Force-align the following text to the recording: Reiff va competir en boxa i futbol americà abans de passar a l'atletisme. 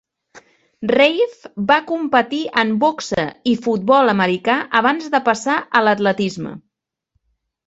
Reiff 0.91 1.43
va 1.71 1.77
competir 1.91 2.39
en 2.61 2.71
boxa 2.85 3.25
i 3.51 3.53
futbol 3.67 4.15
americà 4.15 4.57
abans 4.81 5.13
de 5.19 5.23
passar 5.29 5.59
a 5.81 5.85
l'atletisme. 5.87 6.57